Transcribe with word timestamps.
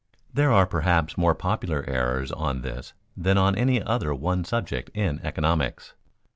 There 0.33 0.51
are 0.51 0.65
perhaps 0.65 1.15
more 1.15 1.35
popular 1.35 1.87
errors 1.87 2.31
on 2.31 2.63
this 2.63 2.93
than 3.15 3.37
on 3.37 3.53
any 3.55 3.79
other 3.83 4.15
one 4.15 4.43
subject 4.43 4.89
in 4.95 5.19
economics. 5.23 5.93